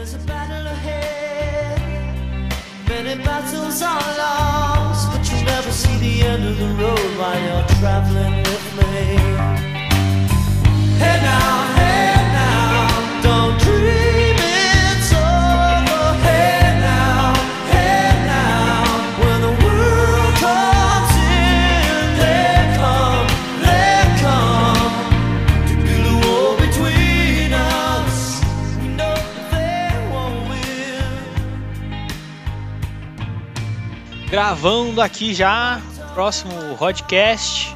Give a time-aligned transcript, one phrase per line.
[0.00, 1.78] There's a battle ahead.
[2.88, 7.68] Many battles are lost, but you'll never see the end of the road while you're
[7.76, 9.18] traveling with me.
[10.96, 12.19] Hey now, hey
[34.50, 35.80] Gravando aqui já,
[36.12, 37.72] próximo podcast.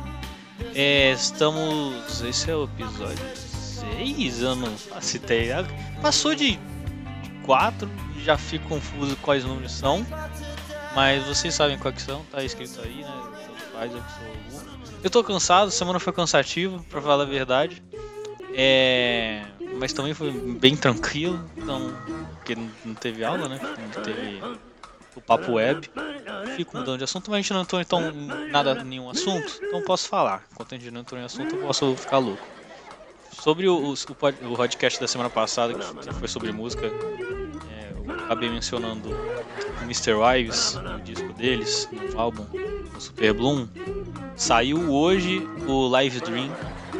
[0.75, 2.21] É, estamos.
[2.21, 4.75] Esse é o episódio 6, eu não
[5.15, 5.65] ideia.
[6.03, 6.59] Passou de
[7.45, 7.89] 4,
[8.25, 10.05] já fico confuso quais números são.
[10.97, 13.23] Mas vocês sabem quais são, tá escrito aí, né?
[15.01, 17.85] Eu tô cansado, semana foi cansativa, pra falar a verdade.
[18.53, 19.45] É,
[19.79, 21.95] mas também foi bem tranquilo, então.
[22.35, 23.61] Porque não teve aula, né?
[23.63, 24.43] Não teve
[25.17, 25.89] o papo web.
[26.57, 28.13] Fico mudando de assunto, mas a gente não entrou então
[28.51, 30.45] nada, nenhum assunto, então posso falar.
[30.53, 32.43] Enquanto a gente não entrou em assunto, eu posso ficar louco.
[33.33, 38.49] Sobre o, o, o podcast da semana passada, que foi sobre música, é, eu acabei
[38.49, 40.15] mencionando o Mr.
[40.15, 42.47] Wives, o disco deles, o álbum,
[42.97, 43.67] o Super Bloom.
[44.37, 46.51] Saiu hoje o Live Dream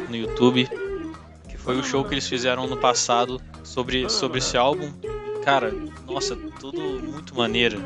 [0.09, 0.69] no YouTube,
[1.49, 4.91] que foi o show que eles fizeram no passado sobre, sobre esse álbum.
[5.45, 5.71] Cara,
[6.07, 7.79] nossa, tudo muito maneiro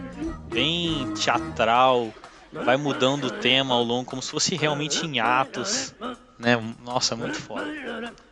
[0.49, 2.07] bem teatral,
[2.53, 5.93] vai mudando o tema ao longo, como se fosse realmente em atos,
[6.39, 6.57] né?
[6.81, 7.67] Nossa, muito foda.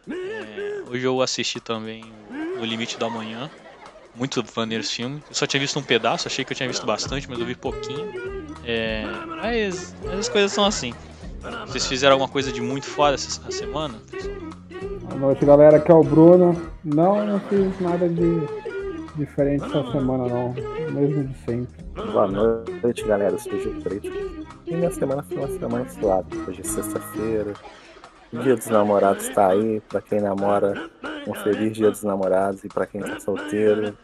[0.09, 2.05] É, hoje eu assisti também
[2.55, 3.51] No Limite da Manhã,
[4.15, 5.21] muito maneiro esse filme.
[5.29, 7.53] Eu só tinha visto um pedaço, achei que eu tinha visto bastante, mas eu vi
[7.53, 8.09] pouquinho.
[8.63, 10.93] É, mas, as coisas são assim.
[11.65, 14.01] Vocês fizeram alguma coisa de muito foda essa semana?
[15.01, 15.77] Boa noite, galera.
[15.77, 16.61] Aqui é o Bruno.
[16.83, 18.66] Não, não fiz nada de
[19.17, 20.53] diferente essa semana, não.
[20.91, 21.83] Mesmo de sempre.
[22.11, 23.33] Boa noite, galera.
[23.33, 24.07] Eu sou o Gil Preto.
[24.65, 26.37] E minha semana foi uma semana suave.
[26.47, 27.53] Hoje é sexta-feira.
[28.31, 29.81] O Dia dos Namorados tá aí.
[29.81, 30.89] Pra quem namora,
[31.27, 32.63] um feliz Dia dos Namorados.
[32.63, 33.97] E pra quem tá solteiro,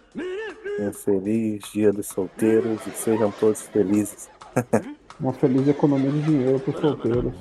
[0.79, 2.85] um feliz Dia dos Solteiros.
[2.88, 4.30] E sejam todos felizes.
[5.19, 7.34] Uma feliz economia de dinheiro para os solteiros.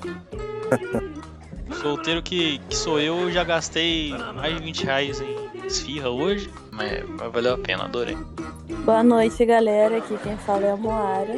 [1.80, 6.50] Solteiro que, que sou eu, eu já gastei mais de 20 reais em esfirra hoje,
[6.82, 8.16] mas, mas valeu a pena, adorei.
[8.84, 9.98] Boa noite, galera.
[9.98, 11.34] Aqui quem fala é a Moara.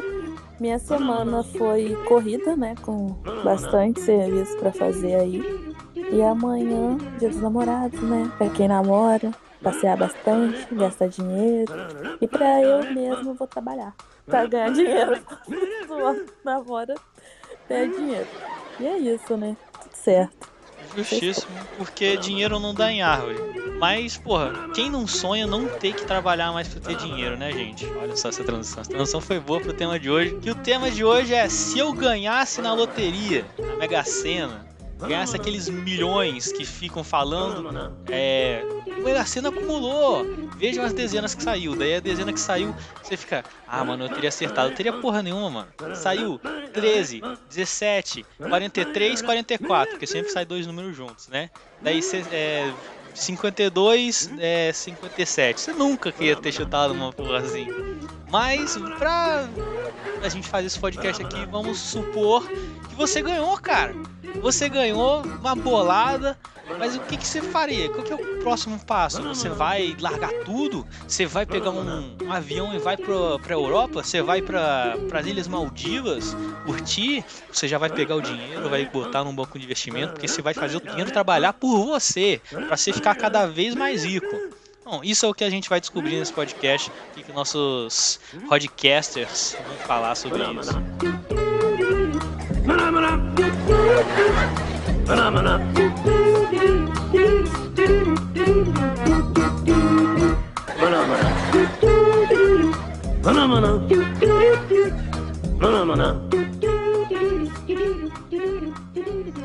[0.59, 2.75] Minha semana foi corrida, né?
[2.83, 5.43] Com bastante serviço pra fazer aí.
[5.95, 8.31] E amanhã, dia dos namorados, né?
[8.39, 11.73] Pra quem namora, passear bastante, gastar dinheiro.
[12.21, 13.95] E pra eu mesmo, vou trabalhar.
[14.27, 15.21] Pra ganhar dinheiro.
[16.45, 16.95] Namora,
[17.69, 18.29] ganha dinheiro.
[18.81, 19.57] E é isso, né?
[19.83, 20.54] Tudo certo.
[20.97, 23.39] Justíssimo, porque dinheiro não dá em árvore.
[23.79, 27.85] Mas, porra, quem não sonha não ter que trabalhar mais pra ter dinheiro, né, gente?
[28.01, 28.81] Olha só essa transição.
[28.81, 30.37] Essa transição foi boa pro tema de hoje.
[30.41, 34.65] Que o tema de hoje é se eu ganhasse na loteria, na Mega Sena,
[34.99, 38.65] ganhasse aqueles milhões que ficam falando, é.
[38.99, 40.25] O Mega Sena acumulou.
[40.57, 41.75] Vejam as dezenas que saiu.
[41.75, 43.45] Daí a dezena que saiu, você fica.
[43.67, 44.71] Ah, mano, eu teria acertado.
[44.71, 45.97] Eu teria porra nenhuma, mano.
[45.97, 46.41] Saiu
[46.73, 49.91] 13, 17, 43, 44.
[49.91, 51.51] Porque sempre sai dois números juntos, né?
[51.83, 52.25] Daí você.
[52.31, 52.73] É,
[53.15, 55.61] 52, é, 57.
[55.61, 57.69] Você nunca queria ter chutado uma porra assim.
[58.31, 59.49] Mas, pra
[60.23, 63.95] a gente fazer esse podcast aqui, vamos supor que você ganhou, cara.
[64.41, 66.39] Você ganhou uma bolada,
[66.79, 67.89] mas o que, que você faria?
[67.91, 69.23] Qual é o próximo passo?
[69.23, 70.87] Você vai largar tudo?
[71.07, 74.03] Você vai pegar um, um avião e vai pra, pra Europa?
[74.03, 77.25] Você vai pra, pras Ilhas Maldivas curtir?
[77.51, 80.55] Você já vai pegar o dinheiro, vai botar num banco de investimento, porque você vai
[80.55, 84.55] fazer o dinheiro trabalhar por você, pra você ficar cada vez mais rico.
[84.85, 88.21] Bom, isso é o que a gente vai descobrir nesse podcast, o que, que nossos
[88.49, 91.54] podcasters vão falar sobre isso.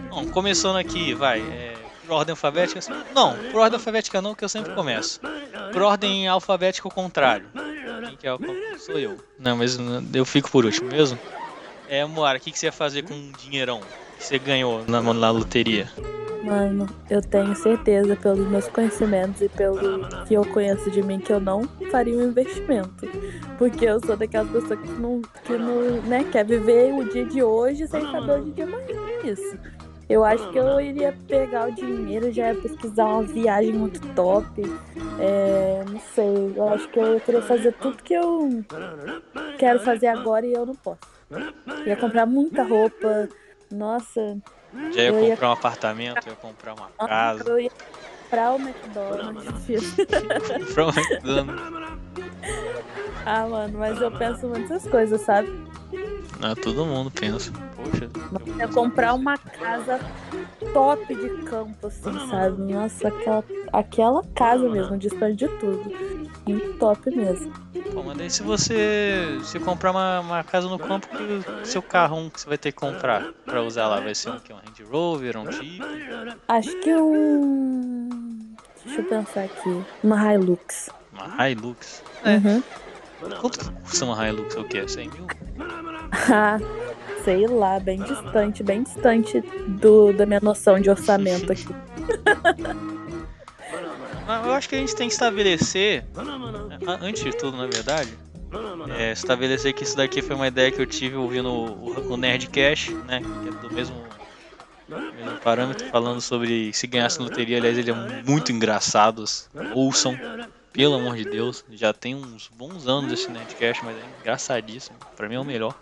[0.10, 1.42] Bom, começando aqui, vai.
[1.42, 1.76] É,
[2.06, 2.80] por ordem alfabética.
[3.14, 5.20] Não, por ordem alfabética não, que eu sempre começo.
[5.74, 7.46] Por ordem alfabética ao contrário.
[8.08, 8.40] Quem que é o
[8.78, 9.18] Sou eu.
[9.38, 9.78] Não, mas
[10.14, 11.20] eu fico por último mesmo.
[11.90, 13.82] É, Moara, o que, que você ia fazer com um dinheirão
[14.20, 15.90] que você ganhou na, na loteria?
[16.44, 21.34] Mano, eu tenho certeza, pelos meus conhecimentos e pelo que eu conheço de mim, que
[21.34, 23.10] eu não faria um investimento.
[23.58, 27.42] Porque eu sou daquelas pessoas que não, que não né, quer viver o dia de
[27.42, 29.00] hoje sem saber o dia de amanhã.
[29.24, 29.58] É isso.
[30.08, 34.62] Eu acho que eu iria pegar o dinheiro, já ia pesquisar uma viagem muito top.
[35.20, 38.64] É, não sei, eu acho que eu queria fazer tudo que eu
[39.58, 41.19] quero fazer agora e eu não posso.
[41.86, 43.30] Ia comprar muita roupa.
[43.72, 44.38] Nossa,
[44.92, 47.70] Já ia Eu ia- comprar um apartamento, ia comprar uma casa, eu ia
[48.24, 49.96] comprar o McDonald's.
[50.68, 51.64] comprar um McDonald's.
[53.26, 55.50] ah, mano, mas eu penso muitas coisas, sabe?
[56.42, 57.52] Ah, todo mundo pensa.
[57.76, 58.10] Poxa,
[58.58, 60.00] Ia comprar uma casa
[60.74, 62.62] top de campo, assim, sabe?
[62.74, 63.44] Nossa, aquela,
[63.74, 65.92] aquela casa mesmo, distante de tudo.
[66.54, 67.52] Muito top mesmo.
[67.94, 71.08] Pô, mas daí se você se comprar uma, uma casa no campo,
[71.64, 74.40] seu carro um que você vai ter que comprar pra usar lá vai ser um
[74.40, 74.54] que?
[74.54, 75.82] Um Range Rover, um Jeep?
[76.48, 78.10] Acho que um.
[78.86, 79.84] Deixa eu pensar aqui.
[80.04, 80.90] Uma Hilux.
[81.14, 82.04] Uma Hilux?
[82.24, 82.36] É.
[82.36, 82.64] Uhum.
[83.40, 84.56] Quanto que custa uma Hilux?
[84.56, 84.88] É o quê?
[84.88, 85.28] 100 mil?
[86.32, 86.58] Ah,
[87.26, 91.68] sei lá, bem distante, bem distante do, da minha noção de orçamento aqui.
[94.50, 96.04] Eu acho que a gente tem que estabelecer,
[97.02, 98.18] antes de tudo, na verdade,
[98.98, 102.92] é, estabelecer que isso daqui foi uma ideia que eu tive ouvindo o, o Nerdcast,
[102.94, 103.22] né?
[103.22, 104.04] Que é do mesmo,
[104.88, 107.58] mesmo parâmetro, falando sobre se ganhasse loteria.
[107.58, 109.24] Aliás, ele é muito engraçado.
[109.76, 110.20] Ouçam,
[110.74, 111.64] pelo amor de Deus.
[111.72, 114.98] Já tem uns bons anos esse Nerdcast, mas é engraçadíssimo.
[115.16, 115.76] Pra mim é o melhor.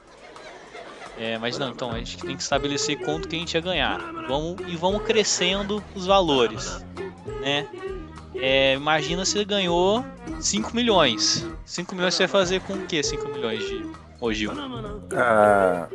[1.18, 3.98] É, mas não, então a gente tem que estabelecer quanto que a gente ia ganhar.
[4.28, 6.86] Vamos, e vamos crescendo os valores,
[7.40, 7.66] né?
[8.40, 10.06] É, imagina se ganhou
[10.40, 11.48] 5 milhões.
[11.66, 13.86] 5 milhões você vai fazer com o que 5 milhões de
[14.34, 14.52] Gil?
[15.16, 15.88] Ah,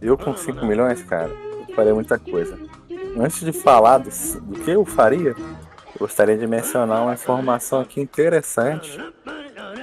[0.00, 1.30] eu com 5 milhões, cara,
[1.68, 2.58] eu faria muita coisa.
[3.18, 4.10] Antes de falar do,
[4.40, 8.98] do que eu faria, eu gostaria de mencionar uma informação aqui interessante.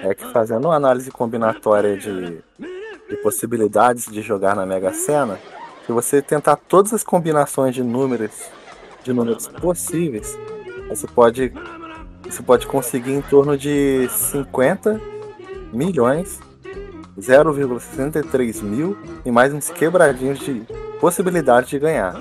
[0.03, 2.43] É que fazendo uma análise combinatória de,
[3.09, 5.39] de possibilidades de jogar na Mega Sena,
[5.85, 8.31] se você tentar todas as combinações de números,
[9.03, 10.37] de números possíveis,
[10.89, 11.53] você pode,
[12.31, 14.99] você pode conseguir em torno de 50
[15.73, 16.39] milhões
[17.19, 20.65] 0,63 mil e mais uns quebradinhos de
[20.99, 22.15] possibilidade de ganhar.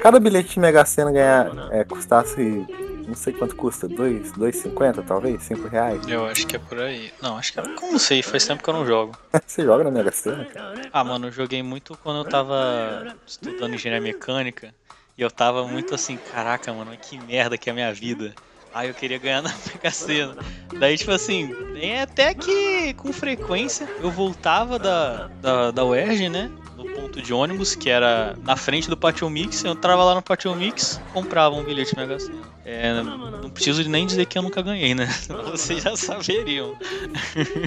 [0.00, 2.64] Cada bilhete de Mega Sena ganhar, é, custasse,
[3.06, 6.06] não sei quanto custa, 2,50 talvez, 5 reais.
[6.06, 7.12] Eu acho que é por aí.
[7.20, 7.62] Não, acho que é.
[7.74, 9.16] Como não sei, faz tempo que eu não jogo.
[9.46, 10.82] Você joga na Mega Sena, cara?
[10.92, 14.72] Ah, mano, eu joguei muito quando eu tava estudando engenharia mecânica.
[15.18, 18.34] E eu tava muito assim, caraca, mano, que merda que é a minha vida.
[18.74, 20.36] Aí eu queria ganhar na Mega Sena.
[20.78, 21.54] Daí, tipo assim,
[22.02, 26.50] até que com frequência eu voltava da, da, da UERJ, né?
[26.76, 29.62] Do ponto de ônibus, que era na frente do Patio Mix.
[29.64, 32.52] Eu entrava lá no Patio Mix, comprava um bilhete Mega Sena.
[32.64, 35.06] É, não preciso nem dizer que eu nunca ganhei, né?
[35.50, 36.76] Vocês já saberiam.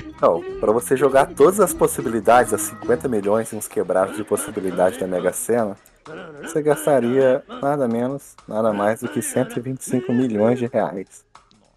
[0.07, 4.97] Então, para você jogar todas as possibilidades, as 50 milhões e uns quebrados de possibilidade
[4.97, 5.77] da Mega Sena,
[6.41, 11.25] você gastaria nada menos, nada mais do que 125 milhões de reais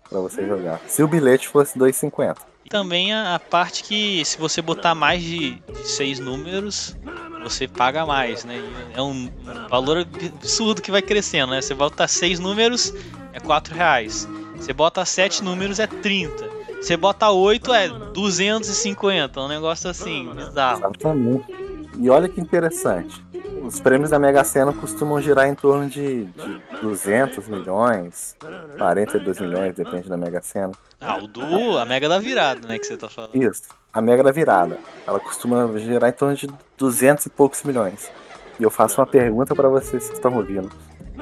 [0.09, 0.81] para você jogar.
[0.87, 2.37] Se o bilhete fosse 2,50.
[2.65, 6.97] E também a, a parte que se você botar mais de, de seis números,
[7.43, 8.57] você paga mais, né?
[8.95, 9.31] É um,
[9.71, 11.63] valor absurdo que vai crescendo, né?
[11.63, 12.93] Você bota seis números,
[13.33, 14.29] é 4 reais.
[14.57, 16.49] Você bota sete números, é 30.
[16.81, 19.39] Você bota oito, é 250.
[19.39, 20.79] É um negócio assim, bizarro.
[20.79, 21.68] Exatamente.
[21.99, 23.25] E olha que interessante.
[23.63, 28.37] Os prêmios da Mega Sena costumam girar em torno de, de 200 milhões,
[28.79, 30.73] 42 milhões, depende da Mega Sena.
[31.01, 31.77] Ah, o do.
[31.77, 32.79] A mega da virada, né?
[32.79, 33.35] Que você tá falando.
[33.35, 33.65] Isso.
[33.93, 34.79] A Mega da Virada.
[35.07, 38.11] Ela costuma girar em torno de 200 e poucos milhões.
[38.59, 40.71] E eu faço uma pergunta para vocês que estão ouvindo.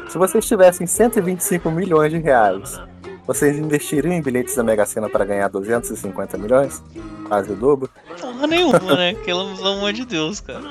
[0.09, 2.81] Se vocês tivessem 125 milhões de reais,
[3.27, 6.83] vocês investiriam em bilhetes da Mega Sena para ganhar 250 milhões?
[7.27, 7.91] Quase o dobro?
[8.21, 9.15] Porra nenhuma, né?
[9.25, 10.63] Pelo amor de Deus, cara.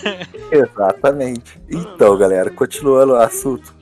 [0.50, 1.60] Exatamente.
[1.70, 3.72] Então, galera, continuando o assunto.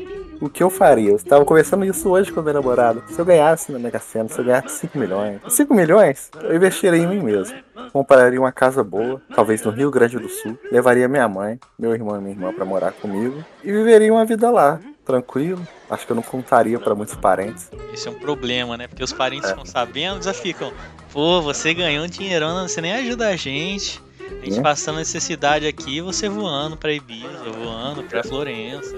[0.41, 1.11] O que eu faria?
[1.11, 3.03] Eu estava conversando isso hoje com a minha namorada.
[3.09, 5.41] Se eu ganhasse na Mega Sena, se eu ganhasse 5 milhões.
[5.49, 7.57] 5 milhões, eu investiria em mim mesmo.
[7.93, 10.57] Compraria uma casa boa, talvez no Rio Grande do Sul.
[10.71, 13.45] Levaria minha mãe, meu irmão e minha irmã para morar comigo.
[13.65, 15.67] E viveria uma vida lá, tranquilo.
[15.91, 17.71] Acho que eu não contaria para muitos parentes.
[17.95, 18.87] Esse é um problema, né?
[18.87, 20.71] Porque os parentes ficam sabendo, já ficam,
[21.13, 24.01] pô, você ganhou um dinheirão, você nem ajuda a gente.
[24.21, 24.63] A gente Né?
[24.63, 28.95] passando necessidade aqui, você voando pra Ibiza, voando pra Florença.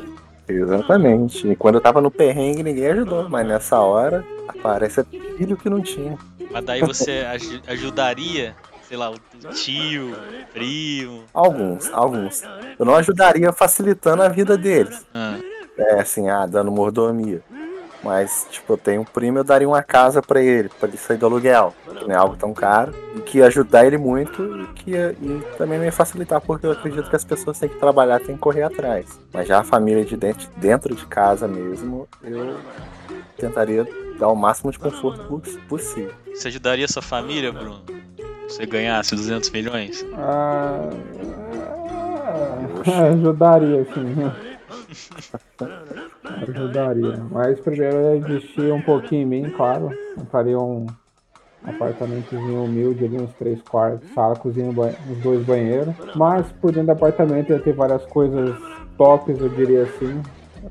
[0.48, 1.46] Exatamente.
[1.46, 3.28] E quando eu tava no perrengue, ninguém ajudou.
[3.28, 5.04] Mas nessa hora, aparece
[5.38, 6.18] filho que não tinha.
[6.50, 8.56] Mas daí você aj- ajudaria,
[8.88, 9.14] sei lá, o
[9.54, 11.22] tio, o primo.
[11.32, 12.42] Alguns, alguns.
[12.76, 15.06] Eu não ajudaria facilitando a vida deles.
[15.14, 15.38] Ah,
[15.80, 17.40] É assim, ah, dando mordomia.
[18.02, 21.18] Mas, tipo, eu tenho um primo, eu daria uma casa pra ele, pra ele sair
[21.18, 21.74] do aluguel.
[21.98, 22.94] Que não é algo tão caro.
[23.14, 26.70] E que ia ajudar ele muito e que ia- e também ia facilitar, porque eu
[26.72, 29.04] acredito que as pessoas têm que trabalhar, têm que correr atrás.
[29.32, 32.56] Mas já a família de dentro, dentro de casa mesmo, eu
[33.36, 33.86] tentaria
[34.18, 36.12] dar o máximo de conforto poss- possível.
[36.34, 37.82] Você ajudaria sua família, Bruno?
[38.48, 40.04] Se você ganhasse 200 milhões?
[40.14, 40.88] Ah,
[42.86, 44.32] ah, ajudaria, sim.
[46.42, 47.16] Ajudaria.
[47.30, 49.92] Mas primeiro eu ia investir um pouquinho em mim, claro.
[50.14, 50.86] Compraria um
[51.64, 55.94] apartamentozinho humilde ali, uns três quartos, sala, cozinha, ba- uns dois banheiros.
[56.14, 58.56] Mas por dentro do apartamento ia ter várias coisas
[58.96, 60.20] tops, eu diria assim.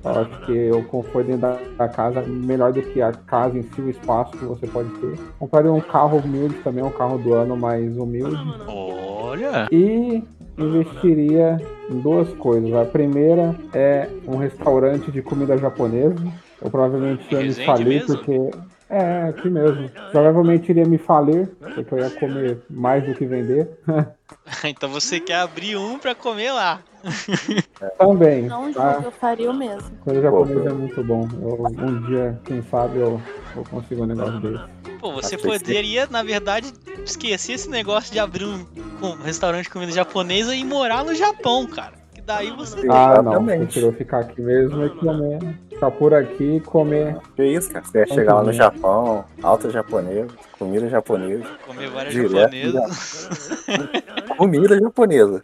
[0.04, 3.58] Eu acho que o conforto dentro da- da casa é melhor do que a casa
[3.58, 5.18] em si, o espaço que você pode ter.
[5.40, 8.38] Compraria um carro humilde também, um carro do ano mais humilde.
[8.68, 9.68] Olha!
[9.72, 10.24] E
[10.60, 11.58] investiria
[11.89, 12.74] em duas coisas.
[12.74, 16.16] A primeira é um restaurante de comida japonesa.
[16.62, 18.51] Eu provavelmente ia me falir porque.
[18.89, 19.89] É, aqui mesmo.
[20.12, 23.70] Provavelmente iria me falir, porque eu ia comer mais do que vender.
[24.63, 26.82] então você quer abrir um pra comer lá.
[27.98, 28.44] Também.
[28.44, 28.94] Não tá?
[28.94, 29.89] julgo, eu faria o mesmo.
[30.00, 31.27] Comida japonesa é muito bom.
[31.41, 33.22] Eu- um dia, quem sabe, eu,
[33.56, 34.63] eu consigo um negócio desse.
[35.00, 36.74] Pô, você poderia, na verdade,
[37.06, 38.65] esquecer esse negócio de abrir um,
[39.01, 41.99] um restaurante de comida japonesa e morar no Japão, cara.
[42.29, 42.77] Daí você.
[42.88, 43.31] Ah, não.
[43.31, 43.63] Exatamente.
[43.74, 45.39] Prefiro ficar aqui mesmo e comer.
[45.67, 47.17] Ficar por aqui e comer.
[47.36, 47.83] Que isso, cara?
[47.83, 50.27] Você ia chegar lá no Japão, alta japonesa,
[50.59, 53.67] comida japonesa, Comer várias Direto, japonesas.
[54.38, 55.41] comida japonesa.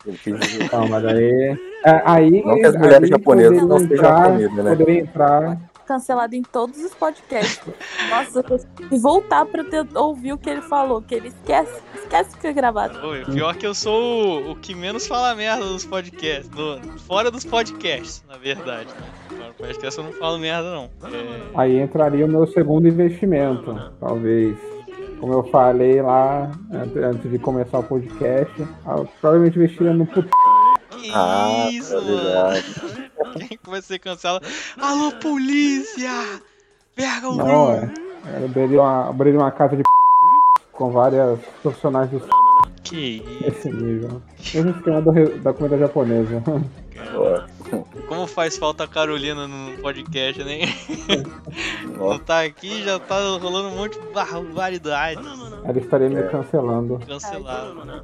[0.72, 1.58] Não, mas aí.
[1.86, 4.70] é, aí Não que as mulheres japonesas não sejam comida, né?
[4.76, 5.58] Poderia entrar.
[5.86, 7.62] Cancelado em todos os podcasts.
[8.10, 8.44] Nossa,
[8.92, 12.54] e voltar pra ter, ouvir o que ele falou, que ele esquece, esquece que foi
[12.54, 13.00] gravado.
[13.00, 16.50] Pô, pior que eu sou o, o que menos fala merda nos podcasts.
[16.50, 19.08] no- fora dos podcasts, na verdade, né?
[19.38, 20.84] Fora do podcast eu não falo merda, não.
[21.04, 24.58] É, Aí entraria o meu segundo investimento, talvez.
[25.20, 30.28] Como eu falei lá ante- antes de começar o podcast, eu provavelmente investiria no put...
[30.90, 33.05] que Ah, isso, tá mano?
[33.38, 34.46] Quem que vai ser cancelado?
[34.80, 36.12] Alô, polícia!
[36.96, 37.94] Pega o Não, é.
[38.40, 39.84] Eu abriria uma, abriria uma casa de
[40.72, 42.22] com várias profissionais do
[42.84, 44.22] Que isso, esse nível.
[44.54, 46.44] Mesmo esquema do da comida japonesa.
[47.16, 47.55] Ó,
[48.08, 50.60] como faz falta a Carolina no podcast, né?
[51.98, 55.22] Não tá aqui, já tá rolando um monte de barbaridade.
[55.64, 56.24] Ela estaria me É.
[56.28, 57.00] cancelando.
[57.08, 58.04] Cancelado.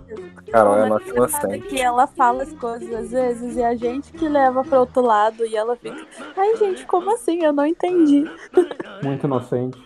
[0.51, 1.67] Carol é nossa engraçado inocente.
[1.67, 5.45] que ela fala as coisas às vezes e a gente que leva pro outro lado
[5.45, 6.05] e ela fica.
[6.37, 7.43] Ai, gente, como assim?
[7.43, 8.23] Eu não entendi.
[9.03, 9.77] Muito inocente.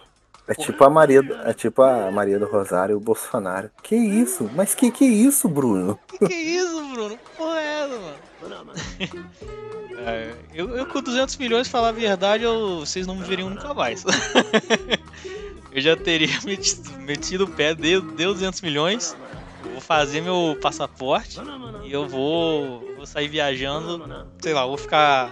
[0.48, 3.72] É tipo a Maria, do- é tipo a Maria do Rosário e o Bolsonaro.
[3.82, 4.48] Que isso?
[4.54, 5.98] Mas que que é isso, Bruno?
[6.08, 7.18] Que que é isso, Bruno?
[7.18, 9.26] Que Porra é essa, mano?
[10.06, 13.74] É, eu, eu com 200 milhões, falar a verdade, eu, vocês não me veriam nunca
[13.74, 14.04] mais.
[15.72, 19.18] eu já teria metido, metido o pé, deu, deu 200 milhões,
[19.66, 21.40] eu vou fazer meu passaporte
[21.84, 25.32] e eu vou, vou sair viajando, sei lá, vou ficar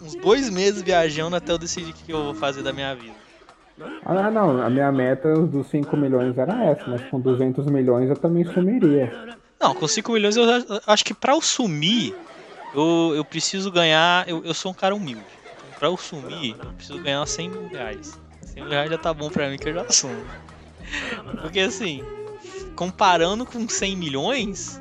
[0.00, 3.24] uns dois meses viajando até eu decidir o que eu vou fazer da minha vida.
[4.04, 8.16] Ah, não, a minha meta dos 5 milhões era essa, mas com 200 milhões eu
[8.16, 9.12] também sumiria.
[9.60, 10.44] Não, com 5 milhões eu
[10.86, 12.14] acho que pra eu sumir,
[12.74, 14.28] eu, eu preciso ganhar.
[14.28, 15.24] Eu, eu sou um cara humilde.
[15.56, 18.18] Então, pra eu sumir, eu preciso ganhar 100 mil reais.
[18.42, 20.24] 100 mil reais já tá bom pra mim que eu já sumo.
[21.40, 22.04] Porque assim,
[22.74, 24.80] comparando com 100 milhões,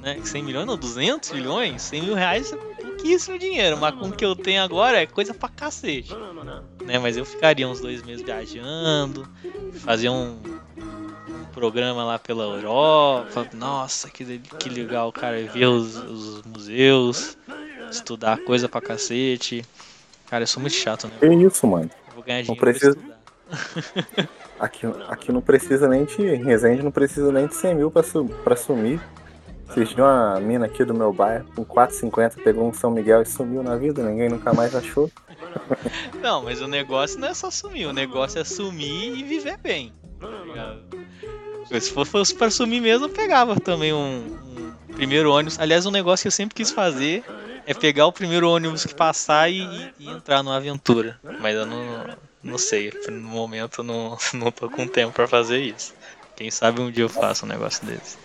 [0.00, 0.20] né?
[0.22, 4.24] 100 milhões não, 200 milhões, 100 mil reais é pouquíssimo dinheiro, mas com o que
[4.24, 6.12] eu tenho agora é coisa pra cacete.
[6.84, 6.98] Né?
[6.98, 9.28] Mas eu ficaria uns dois meses viajando,
[9.78, 10.38] fazer um,
[10.69, 10.69] um
[11.60, 13.46] programa lá pela Europa.
[13.52, 17.36] Nossa, que, que legal, cara, ver os, os museus,
[17.90, 19.62] estudar coisa pra cacete.
[20.28, 21.12] Cara, eu sou muito chato, né?
[21.20, 21.90] Que isso, mano?
[22.08, 22.98] Eu vou ganhar Não dinheiro pra precisa-.
[24.60, 26.20] Aqui, aqui não precisa nem de.
[26.22, 29.00] Em Resende não precisa nem de 100 mil pra, su, pra sumir.
[29.96, 33.76] Uma mina aqui do meu bairro com 4,50 pegou um São Miguel e sumiu na
[33.76, 35.10] vida, ninguém nunca mais achou.
[36.20, 39.94] Não, mas o negócio não é só sumir, o negócio é sumir e viver bem.
[40.20, 40.99] tá ligado?
[41.78, 44.26] Se for- fosse pra sumir mesmo, eu pegava também um,
[44.88, 45.58] um primeiro ônibus.
[45.60, 47.22] Aliás, um negócio que eu sempre quis fazer
[47.66, 51.18] é pegar o primeiro ônibus que passar e, e- entrar numa aventura.
[51.40, 52.06] Mas eu não,
[52.42, 55.94] não sei, no momento eu não, não tô com tempo pra fazer isso.
[56.34, 58.16] Quem sabe um dia eu faço um negócio desse.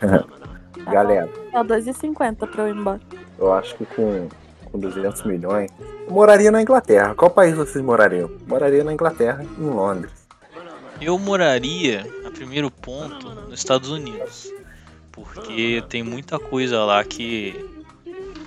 [0.90, 3.00] Galera, É 2,50 pra eu ir embora.
[3.38, 4.28] eu acho que com,
[4.70, 5.70] com 200 milhões.
[6.06, 7.14] Eu moraria na Inglaterra.
[7.14, 8.30] Qual país vocês morariam?
[8.46, 10.12] Moraria na Inglaterra, em Londres.
[11.00, 14.50] Eu moraria, primeiro ponto, nos Estados Unidos.
[15.10, 17.54] Porque tem muita coisa lá que,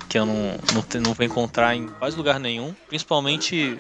[0.09, 2.73] que eu não, não, não vou encontrar em quase lugar nenhum.
[2.87, 3.79] Principalmente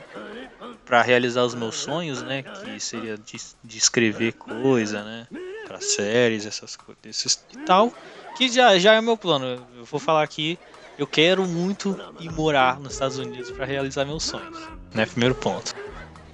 [0.85, 2.43] pra realizar os meus sonhos, né?
[2.43, 5.27] Que seria de, de escrever coisa, né?
[5.67, 7.91] Pra séries, essas coisas e tal.
[8.37, 9.45] Que já, já é o meu plano.
[9.75, 10.59] Eu vou falar aqui.
[10.97, 14.57] Eu quero muito ir morar nos Estados Unidos pra realizar meus sonhos.
[14.93, 15.05] Né?
[15.05, 15.73] Primeiro ponto.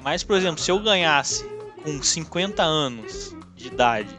[0.01, 1.45] Mas, por exemplo, se eu ganhasse
[1.83, 4.09] com 50 anos de idade,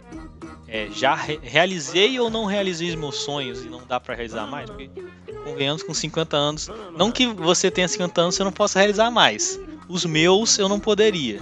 [0.68, 4.46] é, já re- realizei ou não realizei os meus sonhos e não dá pra realizar
[4.46, 4.68] mais?
[4.70, 4.90] Porque,
[5.44, 6.70] convenhamos, com 50 anos.
[6.96, 9.58] Não que você tenha 50 anos você não possa realizar mais.
[9.88, 11.40] Os meus eu não poderia,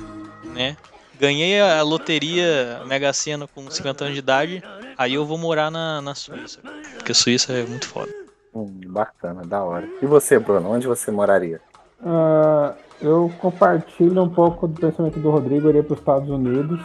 [0.55, 0.77] né?
[1.19, 4.63] Ganhei a loteria Mega Sena com 50 anos de idade,
[4.97, 6.61] aí eu vou morar na, na Suíça.
[6.97, 8.11] Porque a Suíça é muito foda.
[8.55, 9.87] Hum, bacana, da hora.
[10.03, 11.61] E você, Bruno, onde você moraria?
[12.05, 16.81] Ah, eu compartilho um pouco do pensamento do Rodrigo, eu iria para os Estados Unidos.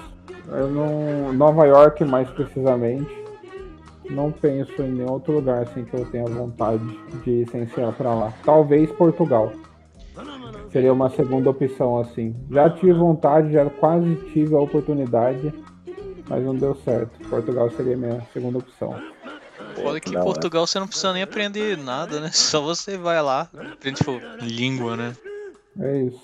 [0.50, 3.25] Eu não, Nova York, mais precisamente.
[4.10, 6.84] Não penso em nenhum outro lugar assim que eu tenha vontade
[7.24, 8.34] de licenciar para lá.
[8.44, 9.52] Talvez Portugal.
[10.72, 12.36] Seria uma segunda opção assim.
[12.52, 15.54] Já tive vontade, já quase tive a oportunidade,
[16.28, 17.18] mas não deu certo.
[17.30, 18.96] Portugal seria a minha segunda opção.
[19.75, 20.22] Foda que em.
[20.22, 22.30] Portugal você não precisa nem aprender nada, né?
[22.34, 25.16] Só você vai lá, aprende tipo, língua, né?
[25.80, 26.22] É isso.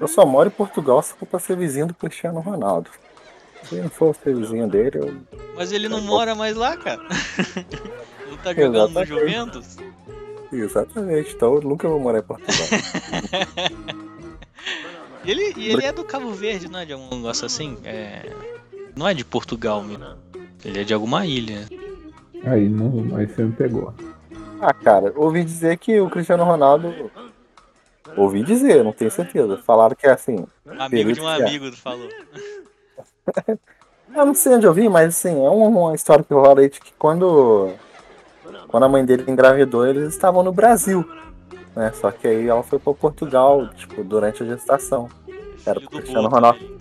[0.00, 2.90] Eu só moro em Portugal se for pra ser vizinho do Cristiano Ronaldo.
[3.68, 5.16] Se não for vizinho dele, eu.
[5.56, 7.02] Mas ele não mora mais lá, cara.
[8.26, 9.08] Ele tá jogando no Exatamente.
[9.08, 9.76] Juventus?
[10.52, 12.66] Exatamente, então eu nunca vou morar em Portugal.
[15.24, 17.76] E ele, e ele é do Cabo Verde, não é de algum negócio assim?
[17.84, 18.32] É...
[18.96, 20.04] Não é de Portugal mesmo.
[20.64, 21.68] Ele é de alguma ilha.
[22.44, 23.92] Aí, não, aí você me pegou.
[24.60, 27.10] ah, cara, ouvi dizer que o Cristiano Ronaldo.
[28.16, 29.56] Ouvi dizer, não tenho certeza.
[29.58, 30.46] Falaram que é assim.
[30.78, 31.36] Amigo de um é.
[31.36, 32.08] amigo falou.
[34.14, 36.80] Eu não sei onde eu vi, mas assim, é uma, história que rola aí de
[36.80, 37.72] que quando.
[38.68, 41.08] Quando a mãe dele engravidou, eles estavam no Brasil.
[41.74, 41.92] Né?
[41.92, 45.08] Só que aí ela foi pra Portugal, tipo, durante a gestação.
[45.66, 46.74] Era pro Cristiano Ronaldo.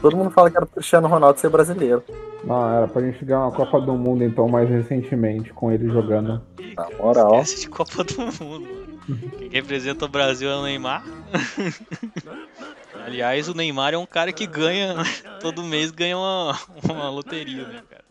[0.00, 2.02] Todo mundo fala que era pro Cristiano Ronaldo ser brasileiro.
[2.44, 6.42] Não, era pra gente ganhar uma Copa do Mundo então mais recentemente, com ele jogando.
[6.76, 7.40] Na moral.
[7.40, 9.30] Esquece de Copa do Mundo, mano.
[9.38, 11.04] Quem representa o Brasil é o Neymar.
[13.06, 14.94] Aliás, o Neymar é um cara que ganha,
[15.40, 16.58] todo mês ganha uma,
[16.90, 18.04] uma loteria, né, cara?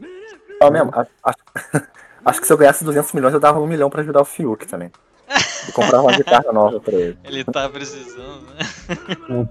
[0.62, 1.36] É mesmo, a- a-
[2.26, 4.65] acho que se eu ganhasse 200 milhões, eu dava um milhão pra ajudar o Fiuk
[4.65, 4.89] também.
[5.67, 7.17] E comprava uma guitarra nova pra ele.
[7.24, 8.41] Ele tá precisando,
[9.28, 9.48] né?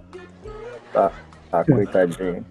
[0.93, 2.45] Tá, coitadinho.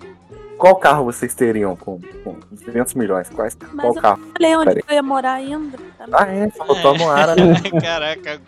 [0.58, 3.28] Qual carro vocês teriam com, com 200 milhões?
[3.30, 4.22] Quais, qual eu- carro?
[4.38, 4.84] Falei onde Peraí.
[4.88, 5.78] eu ia morar ainda.
[6.12, 7.54] Ah, é, faltou a Moara, né?
[7.82, 8.40] Caraca,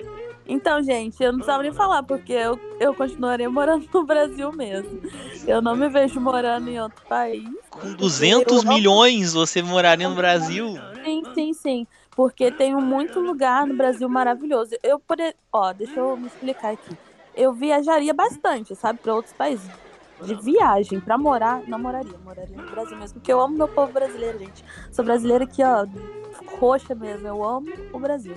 [0.47, 4.99] Então, gente, eu não precisava nem falar, porque eu, eu continuaria morando no Brasil mesmo.
[5.47, 7.49] Eu não me vejo morando em outro país.
[7.69, 10.75] com 200 Eu- milhões você moraria no Brasil?
[11.03, 11.87] Sim, sim, sim.
[12.15, 14.71] Porque tem muito lugar no Brasil maravilhoso.
[14.83, 16.97] Eu poder, ó, deixa eu me explicar aqui.
[17.33, 19.69] Eu viajaria bastante, sabe, para outros países.
[20.23, 23.91] De viagem pra morar, não moraria, moraria no Brasil mesmo, porque eu amo meu povo
[23.91, 24.63] brasileiro, gente.
[24.91, 25.85] Sou brasileira aqui, ó,
[26.47, 27.27] roxa mesmo.
[27.27, 28.35] Eu amo o Brasil.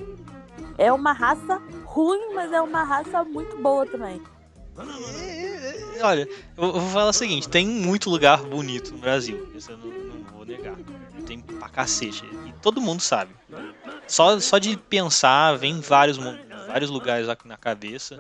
[0.77, 1.61] É uma raça
[1.99, 4.23] ruim, mas é uma raça muito boa também.
[6.01, 9.49] Olha, eu vou falar o seguinte: tem muito lugar bonito no Brasil.
[9.53, 10.77] Isso eu não, não vou negar.
[11.27, 12.25] Tem pra cacete.
[12.47, 13.35] E todo mundo sabe.
[14.07, 16.19] Só, só de pensar, vem vários,
[16.69, 18.17] vários lugares aqui na cabeça.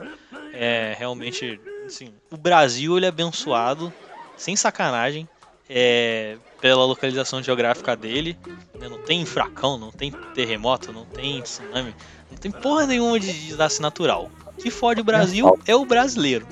[0.53, 1.61] É realmente.
[1.87, 3.91] Assim, o Brasil ele é abençoado,
[4.37, 5.27] sem sacanagem,
[5.69, 8.39] é, pela localização geográfica dele.
[8.79, 8.89] né?
[8.89, 11.95] Não tem furacão, não tem terremoto, não tem tsunami,
[12.31, 14.31] não tem porra nenhuma de desastre natural.
[14.47, 16.47] O que fode o Brasil é o brasileiro.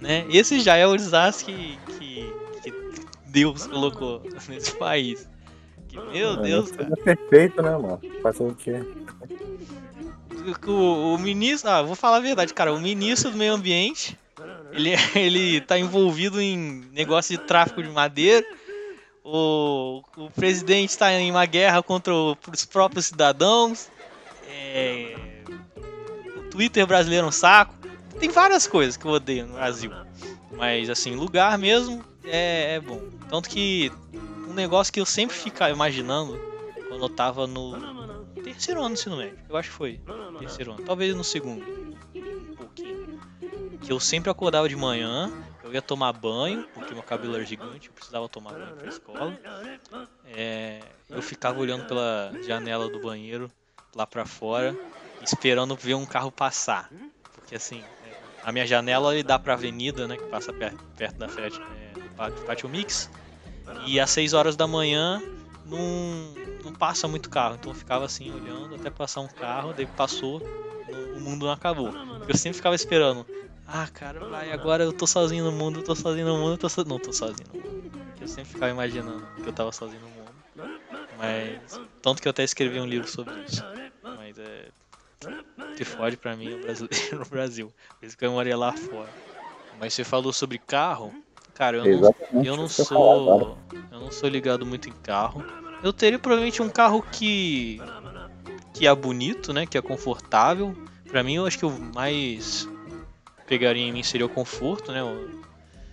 [0.00, 0.26] Né?
[0.30, 2.74] Esse já é o desastre que, que, que
[3.26, 5.28] Deus colocou nesse país.
[5.88, 6.90] Que, meu Deus, cara.
[6.92, 8.00] É perfeito, né, mano?
[8.22, 8.82] Fazer o quê?
[10.66, 11.70] O, o ministro.
[11.70, 12.72] Ah, vou falar a verdade, cara.
[12.72, 14.18] O ministro do meio ambiente.
[14.78, 18.46] Ele, ele tá envolvido em negócio de tráfico de madeira.
[19.24, 23.90] O, o presidente está em uma guerra contra os próprios cidadãos.
[24.48, 25.14] É,
[26.36, 27.74] o Twitter brasileiro é um saco.
[28.18, 29.90] Tem várias coisas que eu odeio no Brasil.
[30.52, 33.02] Mas, assim, lugar mesmo é, é bom.
[33.28, 33.92] Tanto que
[34.48, 36.40] um negócio que eu sempre ficava imaginando
[36.88, 37.78] quando eu tava no
[38.42, 39.38] terceiro ano do ensino médio.
[39.48, 40.00] Eu acho que foi
[40.38, 40.82] terceiro ano.
[40.84, 41.62] Talvez no segundo.
[42.14, 43.20] Um pouquinho.
[43.88, 45.32] Que eu sempre acordava de manhã,
[45.64, 49.34] eu ia tomar banho, porque meu cabelo era gigante, eu precisava tomar banho pra escola.
[50.26, 53.50] É, eu ficava olhando pela janela do banheiro,
[53.96, 54.76] lá pra fora,
[55.22, 56.90] esperando ver um carro passar.
[57.34, 57.82] Porque assim,
[58.44, 62.28] a minha janela ele dá pra avenida, né, que passa per- perto da Fiat, é,
[62.28, 63.08] do Pátio Mix.
[63.86, 65.22] E às 6 horas da manhã
[65.64, 65.78] não,
[66.62, 67.54] não passa muito carro.
[67.54, 70.42] Então eu ficava assim olhando até passar um carro, daí passou,
[71.14, 71.94] o mundo não acabou.
[72.28, 73.24] Eu sempre ficava esperando.
[73.70, 76.58] Ah, cara, vai, agora eu tô sozinho no mundo, eu tô sozinho no mundo, eu
[76.58, 76.82] tô so...
[76.84, 77.92] Não tô sozinho no mundo.
[78.18, 80.34] Eu sempre ficava imaginando que eu tava sozinho no mundo.
[81.18, 81.78] Mas.
[82.00, 83.62] Tanto que eu até escrevi um livro sobre isso.
[84.02, 84.68] Mas é.
[85.76, 87.72] Que fode pra mim o brasileiro no Brasil.
[88.00, 89.10] Por isso que eu morei lá fora.
[89.78, 91.12] Mas você falou sobre carro.
[91.54, 93.58] Cara, eu não, eu não sou.
[93.90, 95.44] Eu não sou ligado muito em carro.
[95.82, 97.80] Eu teria provavelmente um carro que.
[98.72, 99.66] que é bonito, né?
[99.66, 100.74] Que é confortável.
[101.08, 102.68] Pra mim, eu acho que o mais
[103.48, 105.02] pegaria em mim seria o conforto, né?
[105.02, 105.38] O-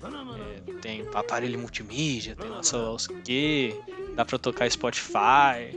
[0.03, 3.75] é, tem aparelho multimídia, tem nossa o que,
[4.15, 5.75] dá pra tocar Spotify,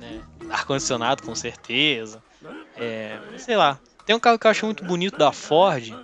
[0.00, 0.22] né?
[0.50, 2.22] Ar-condicionado com certeza.
[2.76, 3.78] É, sei lá.
[4.04, 5.94] Tem um carro que eu acho muito bonito da Ford.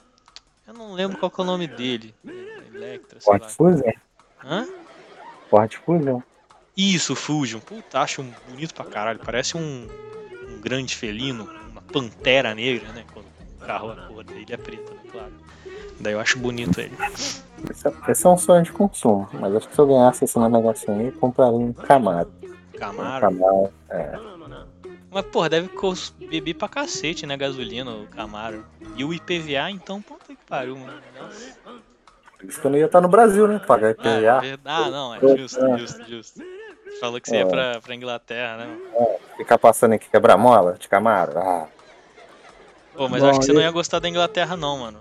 [0.66, 2.14] Eu não lembro qual que é o nome dele.
[2.74, 3.48] Electra, Ford lá.
[3.48, 3.92] Fusion?
[4.42, 4.68] Hã?
[5.50, 6.20] Ford Fusion?
[6.76, 7.60] Isso, Fusion.
[7.60, 9.18] Puta, acho bonito pra caralho.
[9.18, 9.88] Parece um,
[10.48, 13.04] um grande felino, uma pantera negra, né?
[13.12, 13.26] Quando
[13.68, 15.00] carro, a cor dele é preta, né?
[15.12, 15.32] Claro.
[16.00, 16.96] Daí eu acho bonito ele.
[17.70, 20.38] Esse é, esse é um sonho de consumo, mas acho que se eu ganhasse esse
[20.38, 22.30] na Mega Sena, eu compraria um Camaro.
[22.74, 23.20] Um Camaro.
[23.20, 24.18] Camaro, é.
[25.10, 25.70] Mas, porra, deve
[26.28, 27.36] beber pra cacete, né?
[27.36, 28.64] Gasolina, o Camaro.
[28.96, 31.00] E o IPVA, então, puta que pariu, mano.
[31.20, 31.56] Nossa.
[32.38, 33.58] Por isso que eu não ia estar no Brasil, né?
[33.66, 34.60] Pagar Ah, é IPVA.
[34.66, 36.42] ah, não, é justo, justo, justo.
[37.00, 37.46] Falou que você ia É.
[37.46, 38.66] pra, pra Inglaterra, né?
[38.66, 39.08] mano?
[39.36, 41.38] Ficar passando aqui quebra-mola de Camaro.
[41.38, 41.66] Ah,
[42.98, 44.98] Pô, mas Bom, eu acho que você não ia gostar da Inglaterra, não, mano.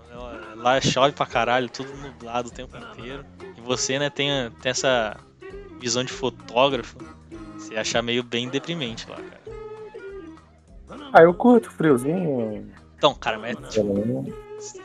[0.54, 3.24] Lá chove pra caralho, tudo nublado o tempo inteiro.
[3.56, 4.30] E você, né, tem,
[4.62, 5.16] tem essa
[5.80, 6.96] visão de fotógrafo.
[7.56, 11.00] Você ia achar meio bem deprimente lá, cara.
[11.12, 12.68] ah eu curto friozinho.
[12.96, 14.32] Então, cara, mas tipo, gelinho.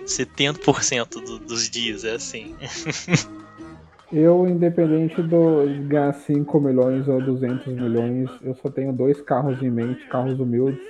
[0.05, 2.55] 70% do- dos dias é assim.
[4.11, 9.59] Eu, independente do de ganhar 5 milhões ou 200 milhões, eu só tenho dois carros
[9.63, 10.83] em mente, carros humildes.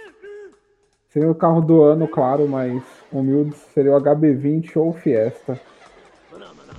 [1.13, 5.61] Seria o carro do ano, claro, mas humildes seria o HB20 ou o Fiesta.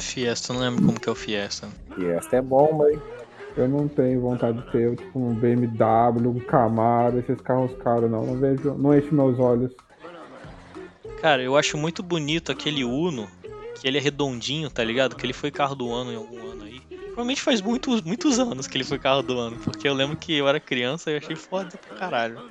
[0.01, 1.69] Fiesta, eu não lembro como que é o Fiesta.
[2.17, 3.01] Essa é bomba, hein?
[3.57, 8.27] Eu não tenho vontade de ter tipo, um BMW, um Camaro, esses carros caros, não.
[8.27, 9.73] Não vejo, não enche meus olhos.
[11.21, 13.29] Cara, eu acho muito bonito aquele Uno,
[13.81, 15.15] que ele é redondinho, tá ligado?
[15.15, 16.81] Que ele foi carro do ano em algum ano aí.
[16.81, 20.35] Provavelmente faz muitos, muitos anos que ele foi carro do ano, porque eu lembro que
[20.35, 22.51] eu era criança e achei foda pra caralho.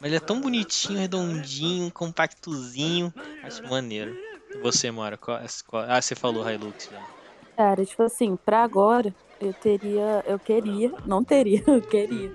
[0.00, 3.12] Mas ele é tão bonitinho, redondinho, compactozinho.
[3.42, 4.18] Acho maneiro.
[4.54, 5.16] E você, Mora?
[5.18, 7.06] Qual- qual- ah, você falou Hilux já.
[7.56, 10.22] Cara, tipo assim, pra agora, eu teria.
[10.26, 12.32] Eu queria, não teria, eu queria.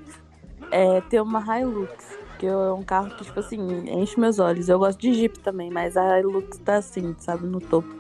[0.72, 2.20] É, ter uma Hilux.
[2.38, 3.58] Que é um carro que, tipo assim,
[3.90, 4.70] enche meus olhos.
[4.70, 7.96] Eu gosto de Jeep também, mas a Hilux tá assim, sabe, no topo.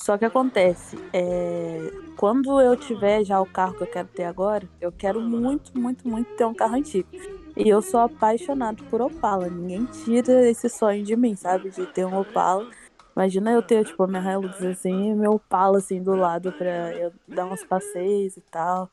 [0.00, 4.70] Só que acontece, é, quando eu tiver já o carro que eu quero ter agora,
[4.80, 7.08] eu quero muito, muito, muito ter um carro antigo.
[7.56, 9.48] E eu sou apaixonado por Opala.
[9.48, 11.70] Ninguém tira esse sonho de mim, sabe?
[11.70, 12.68] De ter um Opala.
[13.16, 16.92] Imagina eu ter, tipo, a minha Hilux assim e meu Opala assim do lado pra
[16.96, 18.90] eu dar uns passeios e tal.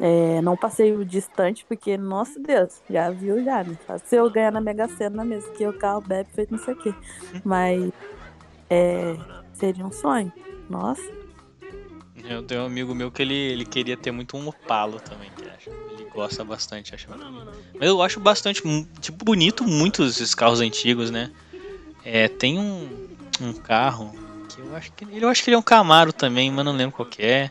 [0.00, 3.76] É, não passeio distante, porque, nossa Deus, já viu já, né?
[4.04, 6.76] Se eu ganhar na Mega Sena mesmo, que o carro bebe feito não sei o
[6.76, 6.94] quê.
[7.44, 7.92] Mas
[8.70, 9.16] é,
[9.52, 10.32] seria um sonho.
[10.70, 11.02] Nossa.
[12.24, 15.31] Eu tenho um amigo meu que ele, ele queria ter muito um Opala também,
[16.12, 17.48] gosta bastante, bonito.
[17.78, 18.62] Mas eu acho bastante,
[19.00, 21.30] tipo, bonito muitos esses carros antigos, né?
[22.04, 22.92] É, tem um,
[23.40, 24.14] um carro
[24.48, 26.96] que eu acho que eu acho que ele é um Camaro também, mas não lembro
[26.96, 27.50] qual que é.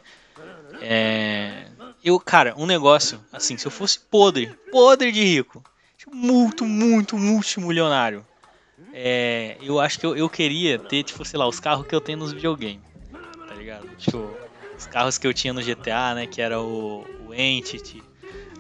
[0.81, 1.65] É,
[2.03, 5.63] eu, cara, um negócio assim, se eu fosse podre, podre de rico,
[5.97, 8.25] tipo, muito, muito, multimilionário,
[8.93, 12.01] é, eu acho que eu, eu queria ter, tipo, sei lá, os carros que eu
[12.01, 12.81] tenho nos videogames,
[13.47, 13.87] tá ligado?
[13.97, 14.37] Tipo,
[14.77, 18.03] os carros que eu tinha no GTA, né, que era o, o Entity,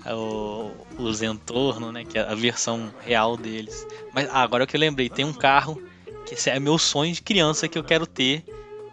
[0.07, 3.87] o, o Zentorno, né, que é a versão real deles.
[4.13, 5.81] Mas ah, agora que eu lembrei, tem um carro
[6.25, 8.43] que é meu sonho de criança que eu quero ter,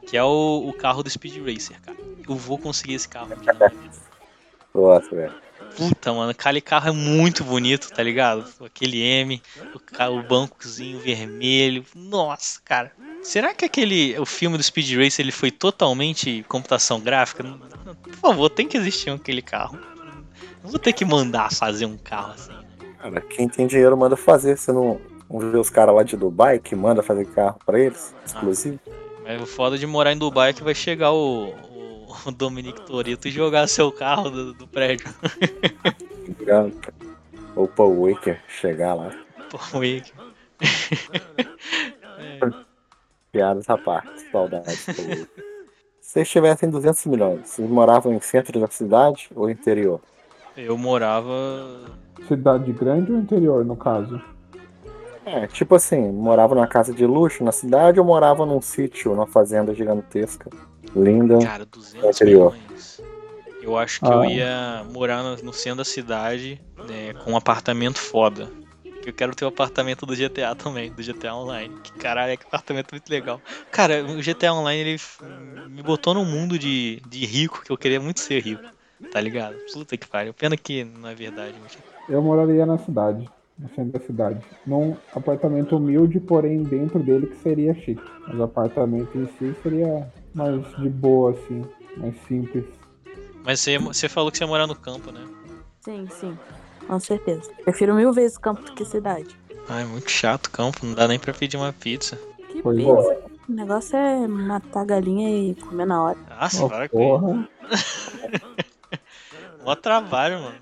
[0.07, 1.97] que é o, o carro do Speed Racer, cara.
[2.29, 3.31] Eu vou conseguir esse carro.
[4.75, 5.35] Nossa, velho.
[5.77, 8.45] Puta, mano, aquele carro é muito bonito, tá ligado?
[8.65, 9.41] Aquele M,
[9.75, 11.85] o, ca- o bancozinho vermelho.
[11.95, 12.93] Nossa, cara.
[13.23, 17.45] Será que aquele o filme do Speed Racer ele foi totalmente computação gráfica?
[18.03, 19.79] Por favor, tem que existir aquele carro.
[20.63, 22.51] Não vou ter que mandar fazer um carro assim.
[22.53, 22.65] né?
[22.99, 24.57] Cara, quem tem dinheiro manda fazer.
[24.59, 28.15] Você não, não vê os caras lá de Dubai que manda fazer carro pra eles?
[28.27, 28.79] Exclusivo?
[29.25, 32.81] Mas o foda de morar em Dubai é que vai chegar o, o, o Dominic
[32.83, 35.07] Toretto e jogar seu carro do, do prédio.
[37.55, 39.11] O Paul Waker chegar lá.
[39.51, 40.03] Pô, e-
[43.33, 44.09] Piadas à parte.
[44.33, 44.85] Saudades.
[44.87, 45.29] Paul Waker.
[46.01, 50.01] Se vocês tivessem 200 milhões, vocês moravam em centro da cidade ou interior?
[50.59, 51.81] Eu morava.
[52.27, 54.21] Cidade grande ou interior, no caso?
[55.25, 59.27] É, tipo assim, morava numa casa de luxo na cidade ou morava num sítio, numa
[59.27, 60.51] fazenda gigantesca,
[60.97, 61.39] linda.
[61.39, 62.53] Cara, 200 Interior.
[62.53, 63.01] milhões.
[63.63, 64.15] Eu acho que Ah.
[64.15, 68.51] eu ia morar no, centro da cidade né, com um apartamento foda.
[69.05, 71.75] Eu quero ter o apartamento do GTA também, do GTA Online.
[71.83, 73.41] Que caralho, é que apartamento muito legal.
[73.71, 75.01] Cara, o GTA Online ele
[75.69, 78.65] me botou num mundo de, de rico que eu queria muito ser rico.
[79.13, 79.57] Tá ligado?
[79.73, 80.35] Puta que pariu.
[80.35, 81.55] Pena que não é verdade.
[81.63, 84.41] mas- Eu moraria na cidade, no centro da cidade.
[84.67, 88.03] Num apartamento humilde, porém dentro dele que seria chique.
[88.27, 91.65] Mas o apartamento em si seria mais de boa, assim,
[91.97, 92.65] mais simples.
[93.45, 95.25] Mas você, você falou que você ia morar no campo, né?
[95.81, 96.37] Sim, sim.
[96.87, 97.51] Com certeza.
[97.65, 99.37] Prefiro mil vezes campo do que cidade.
[99.69, 100.85] Ai, muito chato campo.
[100.85, 102.19] Não dá nem pra pedir uma pizza.
[102.51, 103.13] Que Pois pizza.
[103.13, 103.29] é.
[103.49, 106.19] O negócio é matar a galinha e comer na hora.
[106.29, 107.21] Nossa, Oh, para com isso.
[107.21, 107.49] porra.
[109.69, 110.57] Mó trabalho, mano.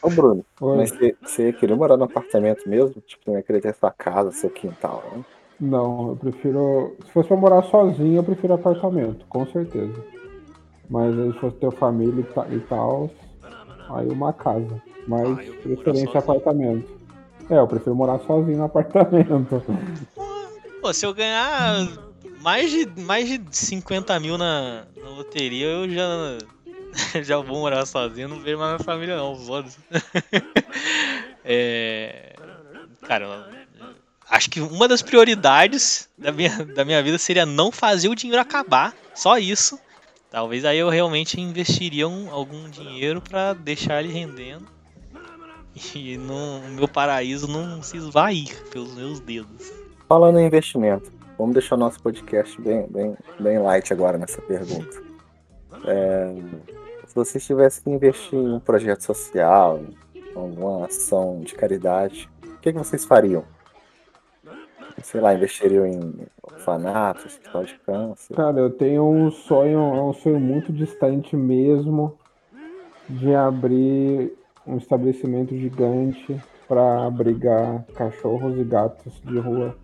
[0.00, 0.76] Ô Bruno, Oi.
[0.76, 3.00] mas você, você ia querer morar no apartamento mesmo?
[3.00, 5.24] Tipo, não ia querer ter sua casa, seu quintal, né?
[5.58, 6.96] Não, eu prefiro.
[7.04, 9.92] Se fosse pra morar sozinho, eu prefiro apartamento, com certeza.
[10.88, 13.10] Mas aí, se fosse ter família e ta- tal,
[13.90, 14.80] aí uma casa.
[15.08, 16.88] Mas Ah, preferência apartamento.
[17.50, 19.60] É, eu prefiro morar sozinho no apartamento.
[20.80, 21.84] Pô, se eu ganhar
[22.40, 26.38] mais de, mais de 50 mil na, na loteria, eu já,
[27.22, 29.78] já vou morar sozinho, não vejo mais minha família não, foda-se.
[31.44, 32.34] É,
[33.02, 33.50] cara,
[34.30, 38.40] acho que uma das prioridades da minha, da minha vida seria não fazer o dinheiro
[38.40, 39.76] acabar, só isso.
[40.30, 44.66] Talvez aí eu realmente investiria um- algum dinheiro pra deixar ele rendendo.
[45.94, 49.72] E no o meu paraíso não se esvair pelos meus dedos.
[50.08, 55.02] Falando em investimento, vamos deixar o nosso podcast bem, bem, bem light agora nessa pergunta.
[55.84, 56.34] É,
[57.12, 59.80] se vocês tivessem que investir em um projeto social,
[60.16, 63.44] em alguma ação de caridade, o que, que vocês fariam?
[65.02, 68.34] Sei lá, investiriam em orfanato, hospital de câncer?
[68.34, 72.16] Cara, eu tenho um sonho, é um sonho muito distante mesmo,
[73.10, 74.32] de abrir
[74.66, 79.76] um estabelecimento gigante para abrigar cachorros e gatos de rua.